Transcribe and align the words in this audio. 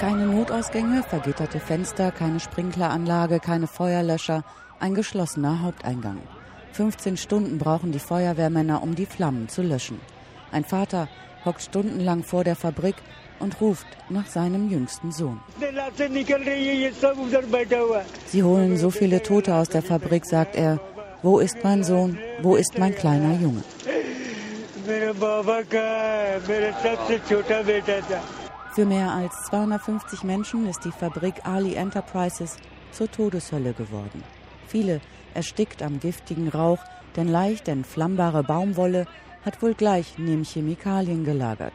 Keine 0.00 0.26
Notausgänge, 0.26 1.02
vergitterte 1.02 1.58
Fenster, 1.58 2.10
keine 2.10 2.38
Sprinkleranlage, 2.38 3.40
keine 3.40 3.66
Feuerlöscher, 3.66 4.44
ein 4.78 4.94
geschlossener 4.94 5.62
Haupteingang. 5.62 6.18
15 6.72 7.16
Stunden 7.16 7.58
brauchen 7.58 7.92
die 7.92 7.98
Feuerwehrmänner, 7.98 8.82
um 8.82 8.94
die 8.94 9.06
Flammen 9.06 9.48
zu 9.48 9.62
löschen. 9.62 9.98
Ein 10.52 10.64
Vater 10.64 11.08
hockt 11.46 11.62
stundenlang 11.62 12.22
vor 12.22 12.44
der 12.44 12.56
Fabrik 12.56 12.96
und 13.38 13.60
ruft 13.60 13.86
nach 14.10 14.26
seinem 14.26 14.68
jüngsten 14.68 15.12
Sohn. 15.12 15.40
Sie 18.26 18.42
holen 18.42 18.76
so 18.76 18.90
viele 18.90 19.22
Tote 19.22 19.54
aus 19.54 19.70
der 19.70 19.82
Fabrik, 19.82 20.26
sagt 20.26 20.56
er. 20.56 20.78
Wo 21.22 21.38
ist 21.38 21.56
mein 21.64 21.82
Sohn? 21.82 22.18
Wo 22.42 22.56
ist 22.56 22.78
mein 22.78 22.94
kleiner 22.94 23.34
Junge? 23.40 23.62
Für 28.76 28.84
mehr 28.84 29.10
als 29.10 29.44
250 29.44 30.22
Menschen 30.22 30.66
ist 30.68 30.84
die 30.84 30.92
Fabrik 30.92 31.46
Ali 31.46 31.76
Enterprises 31.76 32.58
zur 32.92 33.10
Todeshölle 33.10 33.72
geworden. 33.72 34.22
Viele 34.66 35.00
erstickt 35.32 35.82
am 35.82 35.98
giftigen 35.98 36.48
Rauch, 36.48 36.80
denn 37.16 37.26
leicht 37.26 37.68
entflammbare 37.68 38.42
Baumwolle 38.42 39.06
hat 39.46 39.62
wohl 39.62 39.72
gleich 39.72 40.18
neben 40.18 40.44
Chemikalien 40.44 41.24
gelagert. 41.24 41.72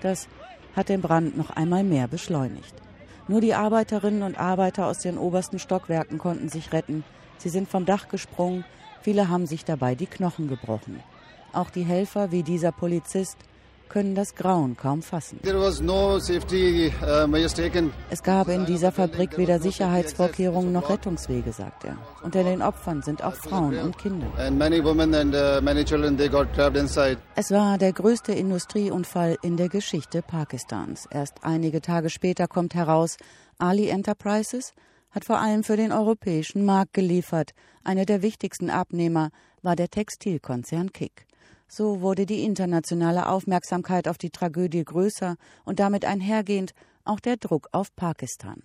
Das 0.00 0.28
hat 0.76 0.90
den 0.90 1.00
Brand 1.00 1.36
noch 1.36 1.50
einmal 1.50 1.82
mehr 1.82 2.06
beschleunigt. 2.06 2.76
Nur 3.26 3.40
die 3.40 3.54
Arbeiterinnen 3.54 4.22
und 4.22 4.38
Arbeiter 4.38 4.86
aus 4.86 5.00
den 5.00 5.18
obersten 5.18 5.58
Stockwerken 5.58 6.18
konnten 6.18 6.50
sich 6.50 6.72
retten. 6.72 7.02
Sie 7.36 7.48
sind 7.48 7.68
vom 7.68 7.84
Dach 7.84 8.06
gesprungen, 8.06 8.64
viele 9.02 9.28
haben 9.28 9.48
sich 9.48 9.64
dabei 9.64 9.96
die 9.96 10.06
Knochen 10.06 10.46
gebrochen. 10.46 11.02
Auch 11.52 11.70
die 11.70 11.82
Helfer 11.82 12.30
wie 12.30 12.44
dieser 12.44 12.70
Polizist 12.70 13.38
können 13.88 14.14
das 14.14 14.34
Grauen 14.34 14.76
kaum 14.76 15.02
fassen. 15.02 15.40
Uh, 15.44 15.68
es 18.10 18.22
gab 18.22 18.48
in 18.48 18.66
dieser 18.66 18.92
Fabrik 18.92 19.38
weder 19.38 19.60
Sicherheitsvorkehrungen 19.60 20.72
noch 20.72 20.90
Rettungswege, 20.90 21.52
sagt 21.52 21.84
er. 21.84 21.96
Unter 22.22 22.44
den 22.44 22.62
Opfern 22.62 23.02
sind 23.02 23.22
auch 23.22 23.34
Frauen 23.34 23.78
und 23.78 23.98
Kinder. 23.98 24.26
Uh, 24.36 24.40
es 27.36 27.50
war 27.50 27.78
der 27.78 27.92
größte 27.92 28.32
Industrieunfall 28.32 29.36
in 29.42 29.56
der 29.56 29.68
Geschichte 29.68 30.22
Pakistans. 30.22 31.06
Erst 31.10 31.42
einige 31.42 31.80
Tage 31.80 32.10
später 32.10 32.48
kommt 32.48 32.74
heraus, 32.74 33.16
Ali 33.58 33.88
Enterprises 33.88 34.72
hat 35.10 35.24
vor 35.24 35.38
allem 35.38 35.62
für 35.62 35.76
den 35.76 35.92
europäischen 35.92 36.64
Markt 36.64 36.92
geliefert. 36.92 37.54
Einer 37.84 38.04
der 38.04 38.22
wichtigsten 38.22 38.68
Abnehmer 38.68 39.30
war 39.62 39.76
der 39.76 39.88
Textilkonzern 39.88 40.92
Kick. 40.92 41.26
So 41.68 42.00
wurde 42.00 42.26
die 42.26 42.44
internationale 42.44 43.28
Aufmerksamkeit 43.28 44.08
auf 44.08 44.18
die 44.18 44.30
Tragödie 44.30 44.84
größer 44.84 45.36
und 45.64 45.80
damit 45.80 46.04
einhergehend 46.04 46.72
auch 47.04 47.20
der 47.20 47.36
Druck 47.36 47.68
auf 47.72 47.94
Pakistan. 47.96 48.62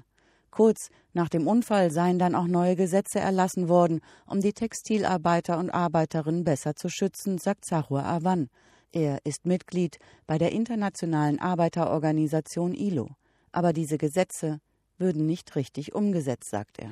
Kurz 0.52 0.90
nach 1.14 1.30
dem 1.30 1.48
Unfall 1.48 1.92
seien 1.92 2.20
dann 2.20 2.36
auch 2.36 2.48
neue 2.48 2.76
Gesetze 2.76 3.20
erlassen 3.20 3.70
worden, 3.70 4.02
um 4.26 4.42
die 4.42 4.54
Textilarbeiter 4.54 5.58
und 5.58 5.70
Arbeiterinnen 5.70 6.44
besser 6.44 6.76
zu 6.76 6.90
schützen, 6.90 7.38
sagt 7.38 7.66
Sahur 7.66 8.04
Awan. 8.04 8.50
Er 8.92 9.20
ist 9.24 9.46
Mitglied 9.46 10.00
bei 10.26 10.38
der 10.40 10.52
internationalen 10.52 11.40
Arbeiterorganisation 11.40 12.74
ILO. 12.74 13.10
Aber 13.52 13.74
diese 13.74 13.98
Gesetze 13.98 14.60
würden 15.00 15.26
nicht 15.26 15.56
richtig 15.56 15.94
umgesetzt, 15.96 16.50
sagt 16.50 16.80
er. 16.80 16.92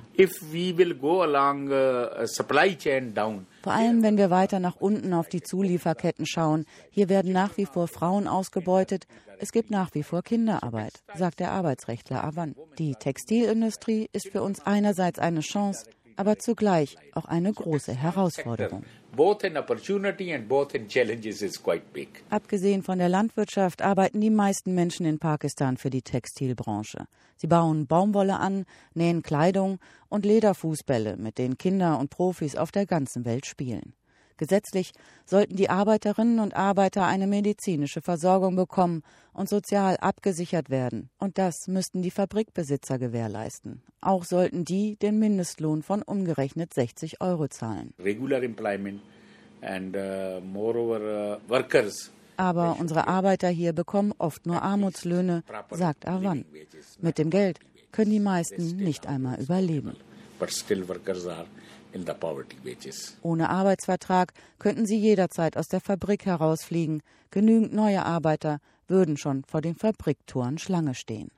Along, 1.21 1.67
uh, 1.67 3.13
down, 3.13 3.47
Vor 3.63 3.73
allem, 3.73 4.03
wenn 4.03 4.17
wir 4.17 4.29
weiter 4.29 4.59
nach 4.59 4.75
unten 4.77 5.13
auf 5.13 5.27
die 5.29 5.41
Zulieferketten 5.41 6.25
schauen. 6.25 6.65
Hier 6.89 7.09
werden 7.09 7.31
nach 7.31 7.57
wie 7.57 7.65
vor 7.65 7.87
Frauen 7.87 8.27
ausgebeutet. 8.27 9.07
Es 9.39 9.51
gibt 9.51 9.69
nach 9.69 9.93
wie 9.93 10.03
vor 10.03 10.23
Kinderarbeit, 10.23 10.93
sagt 11.15 11.39
der 11.39 11.51
Arbeitsrechtler 11.51 12.23
Avan. 12.23 12.55
Die 12.79 12.95
Textilindustrie 12.95 14.09
ist 14.11 14.29
für 14.29 14.41
uns 14.41 14.65
einerseits 14.65 15.19
eine 15.19 15.41
Chance, 15.41 15.85
aber 16.15 16.39
zugleich 16.39 16.97
auch 17.13 17.25
eine 17.25 17.53
große 17.53 17.93
Herausforderung. 17.93 18.83
Abgesehen 22.29 22.83
von 22.83 22.99
der 22.99 23.09
Landwirtschaft 23.09 23.81
arbeiten 23.81 24.21
die 24.21 24.29
meisten 24.29 24.75
Menschen 24.75 25.05
in 25.05 25.17
Pakistan 25.17 25.77
für 25.77 25.89
die 25.89 26.03
Textilbranche. 26.03 27.07
Sie 27.35 27.47
bauen 27.47 27.87
Baumwolle 27.87 28.37
an, 28.37 28.65
nähen 28.93 29.23
Kleidung 29.23 29.79
und 30.09 30.23
Lederfußbälle, 30.23 31.17
mit 31.17 31.39
denen 31.39 31.57
Kinder 31.57 31.97
und 31.99 32.11
Profis 32.11 32.55
auf 32.55 32.71
der 32.71 32.85
ganzen 32.85 33.25
Welt 33.25 33.45
spielen. 33.45 33.93
Gesetzlich 34.37 34.93
sollten 35.25 35.55
die 35.55 35.69
Arbeiterinnen 35.69 36.39
und 36.39 36.55
Arbeiter 36.55 37.05
eine 37.05 37.27
medizinische 37.27 38.01
Versorgung 38.01 38.55
bekommen 38.55 39.03
und 39.33 39.49
sozial 39.49 39.97
abgesichert 39.97 40.69
werden. 40.69 41.09
Und 41.17 41.37
das 41.37 41.67
müssten 41.67 42.01
die 42.01 42.11
Fabrikbesitzer 42.11 42.99
gewährleisten. 42.99 43.81
Auch 44.01 44.23
sollten 44.23 44.63
die 44.63 44.95
den 44.95 45.19
Mindestlohn 45.19 45.83
von 45.83 46.01
umgerechnet 46.01 46.73
60 46.73 47.21
Euro 47.21 47.47
zahlen. 47.47 47.93
Regular 47.99 48.41
employment 48.43 49.01
and 49.61 49.95
uh, 49.95 50.39
moreover 50.41 51.39
uh, 51.45 51.49
workers 51.49 52.11
aber 52.37 52.77
unsere 52.79 53.07
Arbeiter 53.07 53.49
hier 53.49 53.73
bekommen 53.73 54.13
oft 54.19 54.45
nur 54.45 54.61
Armutslöhne, 54.61 55.43
sagt 55.71 56.07
Avan. 56.07 56.45
Mit 57.01 57.17
dem 57.17 57.31
Geld 57.31 57.59
können 57.91 58.11
die 58.11 58.19
meisten 58.19 58.77
nicht 58.77 59.07
einmal 59.07 59.41
überleben. 59.41 59.97
Ohne 63.21 63.49
Arbeitsvertrag 63.49 64.33
könnten 64.59 64.85
sie 64.85 64.97
jederzeit 64.97 65.57
aus 65.57 65.67
der 65.67 65.81
Fabrik 65.81 66.25
herausfliegen. 66.25 67.01
Genügend 67.31 67.73
neue 67.73 68.05
Arbeiter 68.05 68.59
würden 68.87 69.17
schon 69.17 69.43
vor 69.43 69.61
den 69.61 69.75
Fabriktoren 69.75 70.57
Schlange 70.57 70.95
stehen. 70.95 71.29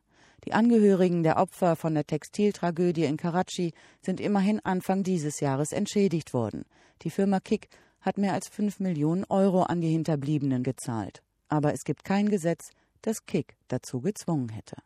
Die 0.46 0.53
Angehörigen 0.53 1.24
der 1.24 1.38
Opfer 1.38 1.75
von 1.75 1.94
der 1.94 2.08
Textiltragödie 2.08 3.03
in 3.03 3.18
Karachi 3.18 3.74
sind 4.02 4.19
immerhin 4.19 4.59
Anfang 4.64 5.03
dieses 5.03 5.42
Jahres 5.42 5.72
entschädigt 5.72 6.34
worden. 6.34 6.64
Die 7.02 7.09
Firma 7.09 7.40
Kick 7.40 7.69
hat 8.02 8.18
mehr 8.18 8.34
als 8.34 8.48
5 8.48 8.80
Millionen 8.80 9.25
Euro 9.25 9.64
an 9.64 9.81
die 9.81 9.92
Hinterbliebenen 9.92 10.64
gezahlt. 10.64 11.22
Aber 11.50 11.74
es 11.74 11.84
gibt 11.84 12.06
kein 12.06 12.30
Gesetz, 12.30 12.72
das 13.02 13.25
Kick 13.25 13.56
dazu 13.68 14.02
gezwungen 14.02 14.50
hätte. 14.50 14.78